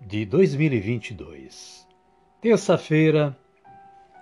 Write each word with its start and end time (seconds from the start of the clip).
de 0.00 0.24
2022, 0.24 1.86
terça-feira 2.40 3.36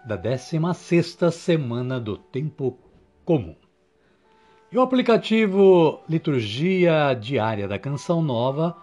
da 0.06 0.16
16ª 0.16 1.30
semana 1.30 2.00
do 2.00 2.16
tempo 2.16 2.78
comum. 3.24 3.54
E 4.72 4.78
o 4.78 4.82
aplicativo 4.82 6.00
Liturgia 6.08 7.14
Diária 7.14 7.68
da 7.68 7.78
Canção 7.78 8.22
Nova 8.22 8.76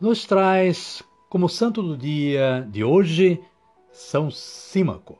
nos 0.00 0.24
traz 0.24 1.02
como 1.28 1.48
santo 1.48 1.82
do 1.82 1.96
dia 1.96 2.66
de 2.70 2.84
hoje 2.84 3.42
São 3.90 4.30
Símaco. 4.30 5.18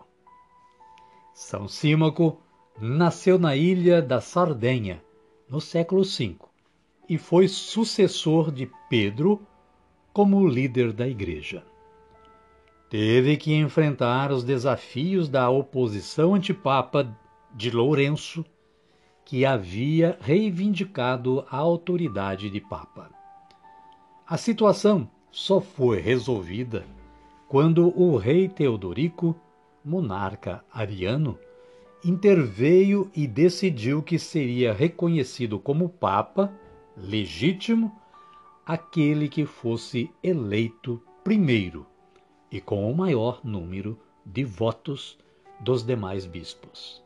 São 1.34 1.68
Símaco 1.68 2.40
nasceu 2.80 3.38
na 3.38 3.56
ilha 3.56 4.00
da 4.00 4.20
Sardenha 4.20 5.02
no 5.48 5.60
século 5.60 6.02
V 6.02 6.36
e 7.08 7.18
foi 7.18 7.48
sucessor 7.48 8.52
de 8.52 8.70
Pedro 8.88 9.46
como 10.12 10.46
líder 10.46 10.92
da 10.92 11.06
Igreja. 11.06 11.64
Teve 12.90 13.36
que 13.36 13.54
enfrentar 13.54 14.32
os 14.32 14.42
desafios 14.42 15.28
da 15.28 15.50
oposição 15.50 16.34
antipapa 16.34 17.14
de 17.54 17.70
Lourenço, 17.70 18.44
que 19.24 19.44
havia 19.44 20.16
reivindicado 20.20 21.44
a 21.50 21.56
autoridade 21.56 22.48
de 22.48 22.60
Papa. 22.60 23.10
A 24.26 24.38
situação 24.38 25.08
só 25.30 25.60
foi 25.60 26.00
resolvida 26.00 26.84
quando 27.46 27.88
o 27.98 28.16
rei 28.16 28.48
Teodorico, 28.48 29.34
monarca 29.84 30.64
ariano, 30.72 31.38
interveio 32.04 33.10
e 33.14 33.26
decidiu 33.26 34.02
que 34.02 34.18
seria 34.18 34.72
reconhecido 34.72 35.58
como 35.58 35.88
Papa 35.88 36.52
legítimo 36.96 37.97
aquele 38.68 39.28
que 39.30 39.46
fosse 39.46 40.12
eleito 40.22 41.02
primeiro 41.24 41.86
e 42.52 42.60
com 42.60 42.90
o 42.90 42.94
maior 42.94 43.40
número 43.42 43.98
de 44.26 44.44
votos 44.44 45.16
dos 45.58 45.82
demais 45.82 46.26
bispos. 46.26 47.02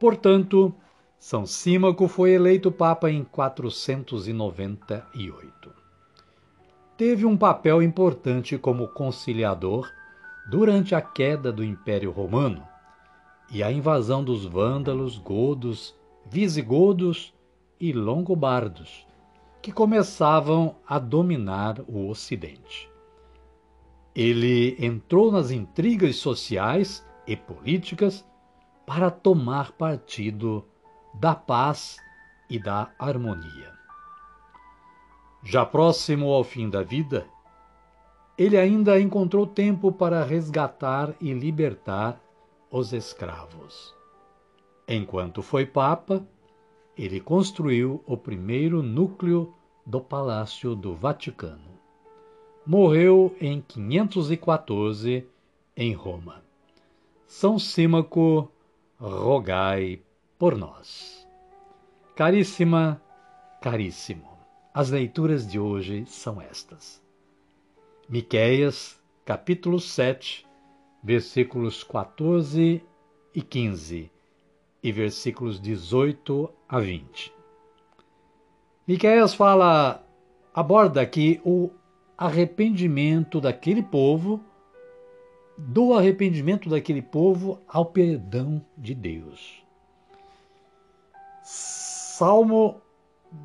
Portanto, 0.00 0.74
São 1.16 1.46
Símaco 1.46 2.08
foi 2.08 2.32
eleito 2.32 2.72
Papa 2.72 3.08
em 3.08 3.22
498. 3.22 5.72
Teve 6.96 7.24
um 7.24 7.36
papel 7.36 7.80
importante 7.80 8.58
como 8.58 8.88
conciliador 8.88 9.88
durante 10.50 10.96
a 10.96 11.00
queda 11.00 11.52
do 11.52 11.62
Império 11.62 12.10
Romano 12.10 12.66
e 13.48 13.62
a 13.62 13.70
invasão 13.70 14.24
dos 14.24 14.44
vândalos, 14.44 15.18
godos, 15.18 15.94
visigodos 16.26 17.32
e 17.78 17.92
longobardos, 17.92 19.06
que 19.62 19.70
começavam 19.70 20.74
a 20.86 20.98
dominar 20.98 21.80
o 21.86 22.08
Ocidente. 22.08 22.90
Ele 24.14 24.76
entrou 24.84 25.30
nas 25.30 25.52
intrigas 25.52 26.16
sociais 26.16 27.06
e 27.26 27.36
políticas 27.36 28.26
para 28.84 29.10
tomar 29.10 29.70
partido 29.72 30.66
da 31.14 31.34
paz 31.34 31.96
e 32.50 32.58
da 32.58 32.90
harmonia. 32.98 33.72
Já 35.44 35.64
próximo 35.64 36.30
ao 36.30 36.42
fim 36.42 36.68
da 36.68 36.82
vida, 36.82 37.26
ele 38.36 38.58
ainda 38.58 39.00
encontrou 39.00 39.46
tempo 39.46 39.92
para 39.92 40.24
resgatar 40.24 41.14
e 41.20 41.32
libertar 41.32 42.20
os 42.70 42.92
escravos. 42.92 43.94
Enquanto 44.88 45.42
foi 45.42 45.64
Papa, 45.64 46.26
ele 46.96 47.20
construiu 47.20 48.02
o 48.06 48.16
primeiro 48.16 48.82
núcleo 48.82 49.54
do 49.84 50.00
Palácio 50.00 50.74
do 50.74 50.94
Vaticano. 50.94 51.72
Morreu 52.66 53.34
em 53.40 53.60
514 53.60 55.26
em 55.76 55.92
Roma. 55.94 56.42
São 57.26 57.58
Símaco, 57.58 58.50
rogai 59.00 60.00
por 60.38 60.56
nós. 60.56 61.26
Caríssima, 62.14 63.02
caríssimo, 63.60 64.28
as 64.74 64.90
leituras 64.90 65.46
de 65.46 65.58
hoje 65.58 66.04
são 66.06 66.40
estas. 66.40 67.02
Miqueias, 68.08 69.00
capítulo 69.24 69.80
7, 69.80 70.46
versículos 71.02 71.82
14 71.82 72.84
e 73.34 73.42
15 73.42 74.10
e 74.82 74.90
versículos 74.90 75.60
18 75.60 76.50
a 76.68 76.80
20. 76.80 77.32
Miqueias 78.86 79.32
fala, 79.32 80.04
aborda 80.52 81.00
aqui 81.00 81.40
o 81.44 81.70
arrependimento 82.18 83.40
daquele 83.40 83.82
povo, 83.82 84.40
do 85.56 85.94
arrependimento 85.94 86.68
daquele 86.68 87.02
povo 87.02 87.60
ao 87.68 87.86
perdão 87.86 88.64
de 88.76 88.94
Deus. 88.94 89.62
Salmo 91.44 92.80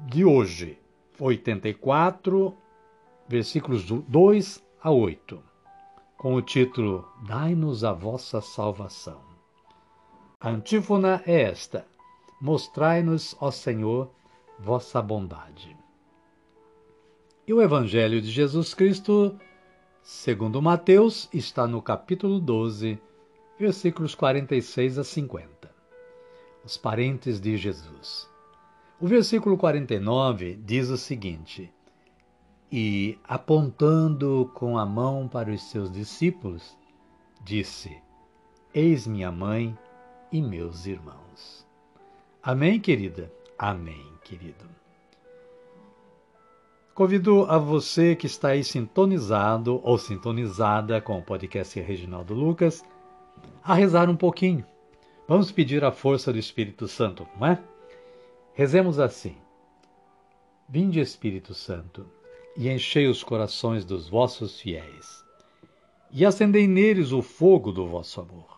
de 0.07 0.25
hoje, 0.25 0.79
84, 1.19 2.55
versículos 3.27 3.83
2 3.85 4.63
a 4.81 4.91
8, 4.91 5.43
com 6.17 6.33
o 6.33 6.41
título 6.41 7.07
Dai-nos 7.27 7.83
a 7.83 7.93
vossa 7.93 8.41
salvação. 8.41 9.26
A 10.39 10.49
antífona 10.49 11.23
é 11.25 11.41
esta: 11.41 11.83
Mostrai-nos, 12.39 13.35
ó 13.39 13.49
Senhor, 13.49 14.11
vossa 14.59 15.01
bondade. 15.01 15.75
E 17.47 17.51
o 17.51 17.59
Evangelho 17.59 18.21
de 18.21 18.29
Jesus 18.29 18.71
Cristo, 18.75 19.35
segundo 20.03 20.61
Mateus, 20.61 21.27
está 21.33 21.65
no 21.65 21.81
capítulo 21.81 22.39
12, 22.39 22.99
versículos 23.57 24.13
46 24.13 24.99
a 24.99 25.03
50. 25.03 25.73
Os 26.63 26.77
parentes 26.77 27.41
de 27.41 27.57
Jesus. 27.57 28.29
O 29.01 29.07
versículo 29.07 29.57
49 29.57 30.55
diz 30.63 30.89
o 30.89 30.97
seguinte: 30.97 31.73
E, 32.71 33.17
apontando 33.23 34.51
com 34.53 34.77
a 34.77 34.85
mão 34.85 35.27
para 35.27 35.49
os 35.49 35.63
seus 35.63 35.91
discípulos, 35.91 36.77
disse: 37.43 37.99
Eis 38.71 39.07
minha 39.07 39.31
mãe 39.31 39.75
e 40.31 40.41
meus 40.41 40.85
irmãos. 40.85 41.65
Amém, 42.41 42.79
querida? 42.79 43.31
Amém, 43.57 44.05
querido. 44.23 44.65
Convido 46.93 47.45
a 47.45 47.57
você 47.57 48.15
que 48.15 48.25
está 48.25 48.49
aí 48.49 48.63
sintonizado 48.63 49.79
ou 49.83 49.97
sintonizada 49.97 50.99
com 50.99 51.19
o 51.19 51.23
podcast 51.23 51.79
Reginaldo 51.79 52.33
Lucas 52.33 52.83
a 53.63 53.73
rezar 53.73 54.09
um 54.09 54.15
pouquinho. 54.15 54.65
Vamos 55.27 55.51
pedir 55.51 55.83
a 55.83 55.91
força 55.91 56.31
do 56.31 56.39
Espírito 56.39 56.87
Santo, 56.87 57.27
não 57.39 57.47
é? 57.47 57.61
Rezemos 58.53 58.99
assim. 58.99 59.35
Vinde, 60.67 60.99
Espírito 60.99 61.53
Santo, 61.53 62.05
e 62.57 62.67
enchei 62.69 63.07
os 63.07 63.23
corações 63.23 63.85
dos 63.85 64.09
vossos 64.09 64.59
fiéis, 64.59 65.23
e 66.11 66.25
acendei 66.25 66.67
neles 66.67 67.11
o 67.11 67.21
fogo 67.21 67.71
do 67.71 67.87
vosso 67.87 68.19
amor. 68.19 68.57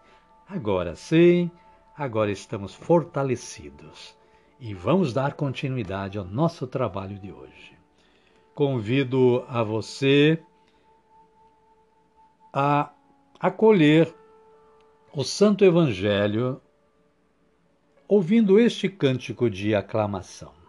Agora 0.53 0.97
sim, 0.97 1.49
agora 1.95 2.29
estamos 2.29 2.73
fortalecidos 2.73 4.13
e 4.59 4.73
vamos 4.73 5.13
dar 5.13 5.35
continuidade 5.35 6.17
ao 6.17 6.25
nosso 6.25 6.67
trabalho 6.67 7.17
de 7.17 7.31
hoje. 7.31 7.79
Convido 8.53 9.45
a 9.47 9.63
você 9.63 10.43
a 12.51 12.91
acolher 13.39 14.13
o 15.13 15.23
Santo 15.23 15.63
Evangelho 15.63 16.61
ouvindo 18.05 18.59
este 18.59 18.89
cântico 18.89 19.49
de 19.49 19.73
aclamação. 19.73 20.60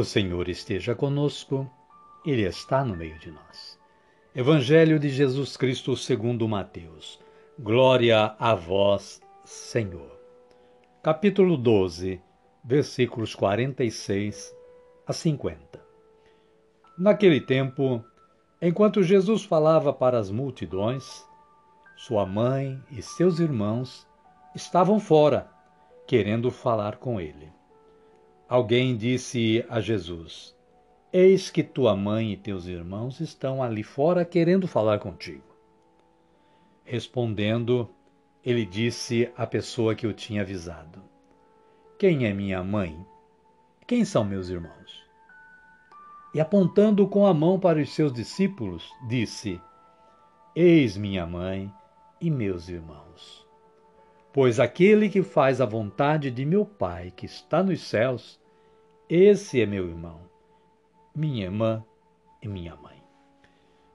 O 0.00 0.04
Senhor 0.04 0.48
esteja 0.48 0.94
conosco, 0.94 1.70
Ele 2.24 2.40
está 2.48 2.82
no 2.82 2.96
meio 2.96 3.18
de 3.18 3.30
nós. 3.30 3.78
Evangelho 4.34 4.98
de 4.98 5.10
Jesus 5.10 5.58
Cristo 5.58 5.94
segundo 5.94 6.48
Mateus. 6.48 7.20
Glória 7.58 8.34
a 8.38 8.54
vós, 8.54 9.20
Senhor. 9.44 10.18
Capítulo 11.02 11.54
12, 11.54 12.18
versículos 12.64 13.34
46 13.34 14.56
a 15.06 15.12
50. 15.12 15.58
Naquele 16.98 17.42
tempo, 17.42 18.02
enquanto 18.62 19.02
Jesus 19.02 19.44
falava 19.44 19.92
para 19.92 20.18
as 20.18 20.30
multidões, 20.30 21.22
sua 21.94 22.24
mãe 22.24 22.82
e 22.90 23.02
seus 23.02 23.38
irmãos 23.38 24.08
estavam 24.54 24.98
fora, 24.98 25.50
querendo 26.06 26.50
falar 26.50 26.96
com 26.96 27.20
ele. 27.20 27.59
Alguém 28.50 28.96
disse 28.96 29.64
a 29.68 29.80
Jesus: 29.80 30.56
Eis 31.12 31.50
que 31.50 31.62
tua 31.62 31.94
mãe 31.94 32.32
e 32.32 32.36
teus 32.36 32.66
irmãos 32.66 33.20
estão 33.20 33.62
ali 33.62 33.84
fora 33.84 34.24
querendo 34.24 34.66
falar 34.66 34.98
contigo. 34.98 35.44
Respondendo, 36.82 37.88
ele 38.44 38.66
disse 38.66 39.30
à 39.36 39.46
pessoa 39.46 39.94
que 39.94 40.04
o 40.04 40.12
tinha 40.12 40.42
avisado: 40.42 41.00
Quem 41.96 42.26
é 42.26 42.32
minha 42.32 42.60
mãe? 42.64 43.06
Quem 43.86 44.04
são 44.04 44.24
meus 44.24 44.48
irmãos? 44.48 45.00
E 46.34 46.40
apontando 46.40 47.06
com 47.06 47.24
a 47.28 47.32
mão 47.32 47.56
para 47.56 47.80
os 47.80 47.94
seus 47.94 48.12
discípulos, 48.12 48.90
disse: 49.06 49.60
Eis 50.56 50.96
minha 50.96 51.24
mãe 51.24 51.72
e 52.20 52.28
meus 52.28 52.68
irmãos. 52.68 53.48
Pois 54.32 54.60
aquele 54.60 55.08
que 55.08 55.22
faz 55.22 55.60
a 55.60 55.66
vontade 55.66 56.30
de 56.30 56.44
meu 56.44 56.64
Pai 56.64 57.12
que 57.16 57.26
está 57.26 57.62
nos 57.62 57.82
céus, 57.82 58.40
esse 59.08 59.60
é 59.60 59.66
meu 59.66 59.88
irmão, 59.88 60.20
minha 61.14 61.44
irmã 61.46 61.84
e 62.40 62.46
minha 62.46 62.76
mãe. 62.76 63.02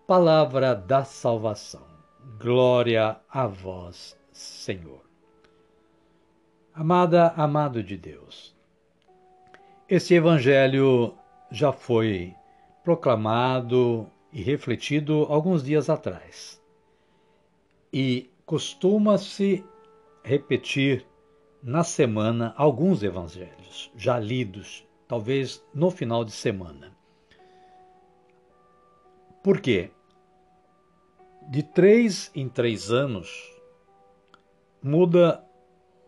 Palavra 0.06 0.76
da 0.76 1.06
salvação. 1.06 1.88
Glória 2.38 3.18
a 3.30 3.48
vós, 3.48 4.20
Senhor. 4.32 5.02
Amada, 6.74 7.30
amado 7.38 7.82
de 7.82 7.96
Deus, 7.96 8.54
esse 9.88 10.16
evangelho 10.16 11.14
já 11.50 11.72
foi 11.72 12.36
proclamado 12.84 14.12
e 14.34 14.42
refletido 14.42 15.26
alguns 15.30 15.64
dias 15.64 15.90
atrás. 15.90 16.62
E 17.94 18.30
costuma-se 18.46 19.64
repetir 20.26 21.06
na 21.62 21.84
semana 21.84 22.52
alguns 22.58 23.04
evangelhos 23.04 23.92
já 23.96 24.20
lidos 24.20 24.84
talvez 25.08 25.64
no 25.72 25.92
final 25.92 26.26
de 26.26 26.32
semana. 26.32 26.92
Por 29.44 29.62
quê? 29.62 29.92
De 31.48 31.62
três 31.62 32.32
em 32.34 32.50
três 32.50 32.92
anos 32.92 33.30
muda 34.82 35.46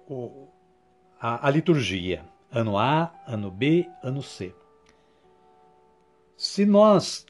o, 0.10 0.48
a, 1.20 1.48
a 1.48 1.52
liturgia. 1.52 2.26
Ano 2.52 2.76
A, 2.78 3.14
ano 3.28 3.52
B, 3.52 3.88
ano 4.02 4.24
C. 4.24 4.56
Se 6.36 6.66
nós 6.66 7.26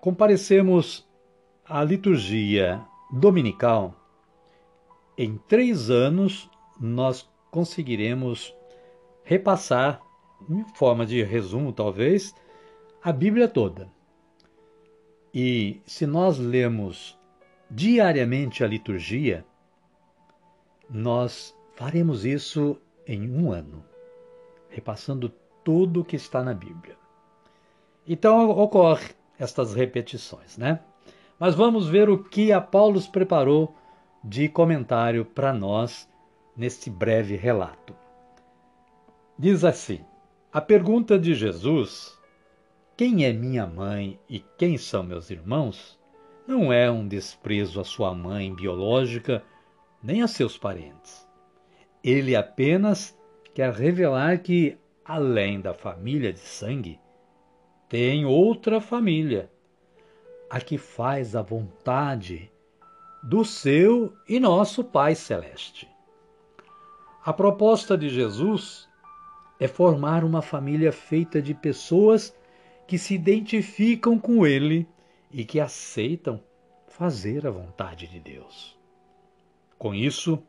comparecemos 0.00 1.06
à 1.64 1.84
liturgia 1.84 2.84
dominical, 3.12 4.01
em 5.16 5.36
três 5.48 5.90
anos 5.90 6.50
nós 6.80 7.28
conseguiremos 7.50 8.54
repassar, 9.24 10.00
em 10.48 10.64
forma 10.74 11.06
de 11.06 11.22
resumo 11.22 11.72
talvez, 11.72 12.34
a 13.02 13.12
Bíblia 13.12 13.48
toda. 13.48 13.90
E 15.34 15.80
se 15.86 16.06
nós 16.06 16.38
lemos 16.38 17.18
diariamente 17.70 18.62
a 18.62 18.66
liturgia, 18.66 19.44
nós 20.90 21.56
faremos 21.74 22.24
isso 22.24 22.78
em 23.06 23.30
um 23.30 23.50
ano, 23.50 23.84
repassando 24.68 25.32
tudo 25.64 26.00
o 26.00 26.04
que 26.04 26.16
está 26.16 26.42
na 26.42 26.52
Bíblia. 26.52 26.96
Então 28.06 28.50
ocorre 28.50 29.10
estas 29.38 29.74
repetições, 29.74 30.58
né? 30.58 30.80
Mas 31.38 31.54
vamos 31.54 31.88
ver 31.88 32.08
o 32.08 32.22
que 32.22 32.52
a 32.52 32.60
Paulo 32.60 33.00
preparou 33.10 33.74
de 34.22 34.48
comentário 34.48 35.24
para 35.24 35.52
nós 35.52 36.08
neste 36.56 36.88
breve 36.88 37.34
relato. 37.34 37.94
Diz 39.36 39.64
assim: 39.64 40.00
A 40.52 40.60
pergunta 40.60 41.18
de 41.18 41.34
Jesus, 41.34 42.16
quem 42.96 43.24
é 43.24 43.32
minha 43.32 43.66
mãe 43.66 44.20
e 44.28 44.38
quem 44.38 44.78
são 44.78 45.02
meus 45.02 45.30
irmãos, 45.30 45.98
não 46.46 46.72
é 46.72 46.90
um 46.90 47.08
desprezo 47.08 47.80
à 47.80 47.84
sua 47.84 48.14
mãe 48.14 48.54
biológica 48.54 49.42
nem 50.02 50.22
a 50.22 50.28
seus 50.28 50.58
parentes. 50.58 51.26
Ele 52.04 52.36
apenas 52.36 53.18
quer 53.54 53.72
revelar 53.72 54.38
que, 54.38 54.76
além 55.04 55.60
da 55.60 55.72
família 55.72 56.32
de 56.32 56.40
sangue, 56.40 57.00
tem 57.88 58.24
outra 58.24 58.80
família, 58.80 59.50
a 60.48 60.60
que 60.60 60.78
faz 60.78 61.34
a 61.34 61.42
vontade 61.42 62.51
do 63.22 63.44
seu 63.44 64.12
e 64.28 64.40
nosso 64.40 64.82
Pai 64.82 65.14
Celeste. 65.14 65.88
A 67.24 67.32
proposta 67.32 67.96
de 67.96 68.08
Jesus 68.08 68.88
é 69.60 69.68
formar 69.68 70.24
uma 70.24 70.42
família 70.42 70.90
feita 70.90 71.40
de 71.40 71.54
pessoas 71.54 72.34
que 72.86 72.98
se 72.98 73.14
identificam 73.14 74.18
com 74.18 74.44
Ele 74.44 74.88
e 75.30 75.44
que 75.44 75.60
aceitam 75.60 76.42
fazer 76.88 77.46
a 77.46 77.50
vontade 77.50 78.08
de 78.08 78.18
Deus. 78.18 78.76
Com 79.78 79.94
isso, 79.94 80.42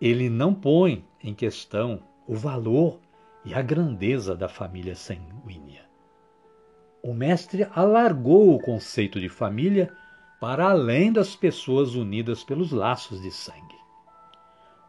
ele 0.00 0.28
não 0.28 0.54
põe 0.54 1.04
em 1.22 1.34
questão 1.34 2.02
o 2.26 2.34
valor 2.34 2.98
e 3.44 3.54
a 3.54 3.62
grandeza 3.62 4.34
da 4.34 4.48
família 4.48 4.94
sanguínea. 4.94 5.84
O 7.02 7.12
Mestre 7.12 7.68
alargou 7.74 8.54
o 8.54 8.60
conceito 8.60 9.20
de 9.20 9.28
família 9.28 9.94
para 10.44 10.68
além 10.68 11.10
das 11.10 11.34
pessoas 11.34 11.94
unidas 11.94 12.44
pelos 12.44 12.70
laços 12.70 13.22
de 13.22 13.30
sangue. 13.30 13.78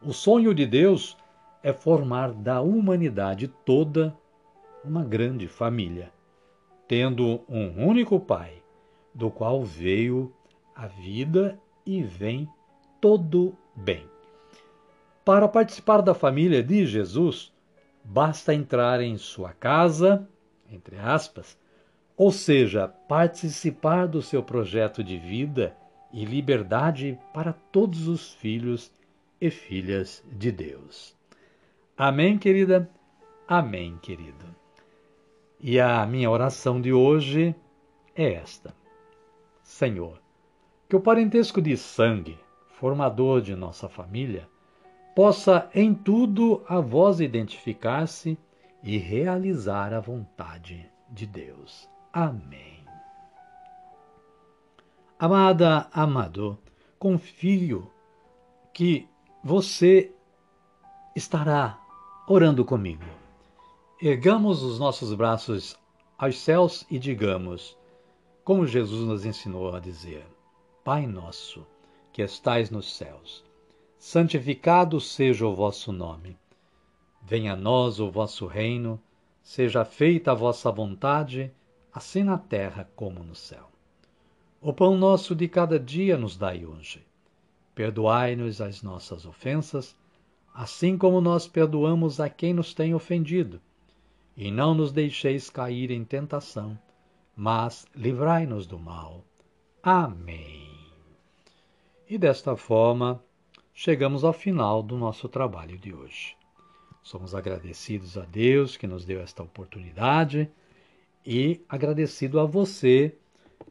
O 0.01 0.11
sonho 0.11 0.53
de 0.53 0.65
Deus 0.65 1.15
é 1.63 1.71
formar 1.71 2.33
da 2.33 2.59
humanidade 2.59 3.47
toda 3.47 4.13
uma 4.83 5.01
grande 5.01 5.47
família, 5.47 6.11
tendo 6.89 7.39
um 7.47 7.87
único 7.87 8.19
Pai, 8.19 8.61
do 9.13 9.31
qual 9.31 9.63
veio 9.63 10.33
a 10.75 10.87
vida 10.87 11.57
e 11.85 12.03
vem 12.03 12.49
todo 12.99 13.55
bem. 13.73 14.05
Para 15.23 15.47
participar 15.47 16.01
da 16.01 16.13
família 16.13 16.61
de 16.61 16.85
Jesus, 16.85 17.53
basta 18.03 18.53
entrar 18.53 18.99
em 18.99 19.17
sua 19.17 19.53
casa, 19.53 20.27
entre 20.69 20.99
aspas, 20.99 21.57
ou 22.17 22.31
seja, 22.31 22.87
participar 22.87 24.07
do 24.07 24.21
seu 24.21 24.41
projeto 24.41 25.03
de 25.03 25.17
vida 25.17 25.75
e 26.11 26.23
liberdade 26.23 27.19
para 27.33 27.53
todos 27.53 28.07
os 28.07 28.33
filhos 28.33 28.91
e 29.39 29.49
filhas 29.49 30.23
de 30.31 30.51
Deus. 30.51 31.15
Amém, 31.97 32.37
querida? 32.37 32.89
Amém, 33.47 33.97
querido. 34.01 34.45
E 35.59 35.79
a 35.79 36.05
minha 36.05 36.29
oração 36.29 36.79
de 36.79 36.93
hoje 36.93 37.53
é 38.15 38.33
esta: 38.33 38.73
Senhor, 39.61 40.21
que 40.87 40.95
o 40.95 41.01
parentesco 41.01 41.61
de 41.61 41.75
sangue, 41.75 42.39
formador 42.79 43.41
de 43.41 43.55
nossa 43.55 43.89
família, 43.89 44.47
possa 45.15 45.69
em 45.73 45.93
tudo 45.93 46.63
a 46.67 46.79
vós 46.79 47.19
identificar-se 47.19 48.37
e 48.83 48.97
realizar 48.97 49.93
a 49.93 49.99
vontade 49.99 50.89
de 51.09 51.25
Deus. 51.25 51.89
Amém. 52.15 52.81
Amada, 55.19 55.89
amado, 55.91 56.57
confio 56.97 57.91
que 58.73 59.05
você 59.43 60.13
estará 61.13 61.77
orando 62.25 62.63
comigo. 62.63 63.03
Ergamos 64.01 64.63
os 64.63 64.79
nossos 64.79 65.13
braços 65.13 65.77
aos 66.17 66.39
céus 66.39 66.85
e 66.89 66.97
digamos, 66.97 67.77
como 68.45 68.65
Jesus 68.65 69.05
nos 69.05 69.25
ensinou 69.25 69.75
a 69.75 69.81
dizer: 69.81 70.25
Pai 70.85 71.05
nosso, 71.05 71.67
que 72.13 72.21
estais 72.21 72.71
nos 72.71 72.95
céus, 72.95 73.43
santificado 73.97 75.01
seja 75.01 75.45
o 75.45 75.53
vosso 75.53 75.91
nome. 75.91 76.37
Venha 77.21 77.51
a 77.51 77.57
nós 77.57 77.99
o 77.99 78.09
vosso 78.09 78.45
reino, 78.45 79.01
seja 79.43 79.83
feita 79.83 80.31
a 80.31 80.35
vossa 80.35 80.71
vontade, 80.71 81.53
assim 81.95 82.25
na 82.25 82.37
terra 82.37 82.89
como 82.93 83.23
no 83.23 83.33
céu. 83.33 83.71
O 84.59 84.73
pão 84.73 84.97
nosso 84.97 85.33
de 85.33 85.47
cada 85.47 85.79
dia 85.79 86.17
nos 86.17 86.35
dai 86.35 86.65
hoje. 86.65 87.07
Perdoai-nos 87.73 88.59
as 88.59 88.83
nossas 88.83 89.25
ofensas, 89.25 89.95
assim 90.53 90.97
como 90.97 91.21
nós 91.21 91.47
perdoamos 91.47 92.19
a 92.19 92.29
quem 92.29 92.53
nos 92.53 92.73
tem 92.73 92.93
ofendido. 92.93 93.61
E 94.35 94.51
não 94.51 94.75
nos 94.75 94.91
deixeis 94.91 95.49
cair 95.49 95.89
em 95.89 96.03
tentação, 96.03 96.77
mas 97.33 97.87
livrai-nos 97.95 98.67
do 98.67 98.77
mal. 98.77 99.23
Amém. 99.81 100.77
E 102.09 102.17
desta 102.17 102.57
forma, 102.57 103.23
chegamos 103.73 104.25
ao 104.25 104.33
final 104.33 104.83
do 104.83 104.97
nosso 104.97 105.29
trabalho 105.29 105.77
de 105.77 105.93
hoje. 105.93 106.35
Somos 107.01 107.33
agradecidos 107.33 108.17
a 108.17 108.25
Deus 108.25 108.75
que 108.75 108.85
nos 108.85 109.05
deu 109.05 109.21
esta 109.21 109.43
oportunidade 109.43 110.51
e 111.25 111.61
agradecido 111.67 112.39
a 112.39 112.45
você 112.45 113.15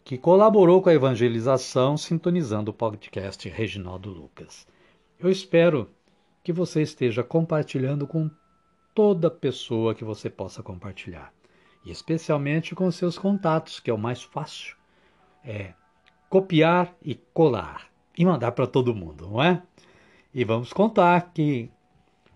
que 0.02 0.18
colaborou 0.18 0.82
com 0.82 0.88
a 0.90 0.94
evangelização 0.94 1.96
sintonizando 1.96 2.70
o 2.70 2.74
podcast 2.74 3.48
Reginaldo 3.48 4.10
Lucas. 4.10 4.66
Eu 5.18 5.30
espero 5.30 5.88
que 6.42 6.52
você 6.52 6.82
esteja 6.82 7.22
compartilhando 7.22 8.06
com 8.06 8.28
toda 8.94 9.30
pessoa 9.30 9.94
que 9.94 10.04
você 10.04 10.28
possa 10.28 10.62
compartilhar, 10.62 11.32
e 11.84 11.90
especialmente 11.90 12.74
com 12.74 12.90
seus 12.90 13.18
contatos, 13.18 13.80
que 13.80 13.90
é 13.90 13.94
o 13.94 13.98
mais 13.98 14.22
fácil. 14.22 14.76
É 15.44 15.72
copiar 16.28 16.94
e 17.02 17.14
colar 17.14 17.86
e 18.16 18.24
mandar 18.24 18.52
para 18.52 18.66
todo 18.66 18.94
mundo, 18.94 19.28
não 19.28 19.42
é? 19.42 19.62
E 20.32 20.44
vamos 20.44 20.72
contar 20.72 21.32
que 21.32 21.70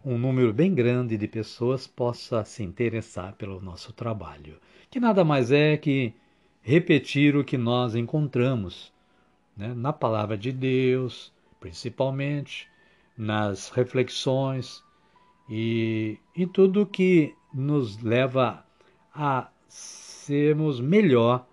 um 0.05 0.17
número 0.17 0.52
bem 0.52 0.75
grande 0.75 1.17
de 1.17 1.26
pessoas 1.26 1.87
possa 1.87 2.45
se 2.45 2.62
interessar 2.62 3.35
pelo 3.35 3.61
nosso 3.61 3.93
trabalho, 3.93 4.59
que 4.90 5.00
nada 5.00 5.25
mais 5.25 5.50
é 5.50 5.76
que 5.76 6.14
repetir 6.62 7.37
o 7.37 7.45
que 7.45 7.59
nós 7.59 7.95
encontramos 7.95 8.93
né, 9.57 9.75
na 9.75 9.93
palavra 9.93 10.37
de 10.37 10.52
Deus, 10.52 11.33
principalmente 11.61 12.69
nas 13.17 13.69
reflexões 13.71 14.83
e 15.50 16.19
em 16.37 16.47
tudo 16.47 16.87
que 16.87 17.35
nos 17.52 18.00
leva 18.02 18.64
a 19.12 19.49
sermos 19.69 20.81
melhor 20.81 21.47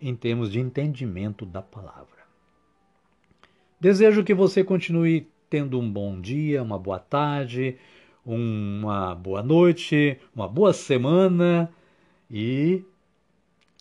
em 0.00 0.14
termos 0.14 0.52
de 0.52 0.60
entendimento 0.60 1.44
da 1.44 1.60
palavra. 1.60 2.18
Desejo 3.80 4.22
que 4.22 4.34
você 4.34 4.62
continue 4.62 5.26
tendo 5.48 5.78
um 5.78 5.90
bom 5.90 6.20
dia, 6.20 6.62
uma 6.62 6.78
boa 6.78 6.98
tarde, 6.98 7.76
uma 8.24 9.14
boa 9.14 9.42
noite, 9.42 10.18
uma 10.34 10.46
boa 10.46 10.72
semana 10.72 11.72
e 12.30 12.84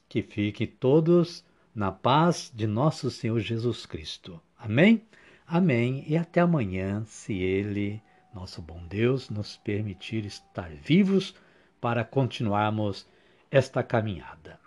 que 0.07 0.21
fiquem 0.21 0.67
todos 0.67 1.43
na 1.75 1.91
paz 1.91 2.51
de 2.55 2.65
nosso 2.65 3.11
Senhor 3.11 3.39
Jesus 3.39 3.85
Cristo. 3.85 4.41
Amém? 4.57 5.03
Amém. 5.45 6.03
E 6.07 6.17
até 6.17 6.41
amanhã, 6.41 7.03
se 7.05 7.33
Ele, 7.33 8.01
nosso 8.33 8.61
bom 8.61 8.81
Deus, 8.87 9.29
nos 9.29 9.57
permitir 9.57 10.25
estar 10.25 10.69
vivos 10.69 11.35
para 11.79 12.03
continuarmos 12.03 13.07
esta 13.51 13.83
caminhada. 13.83 14.66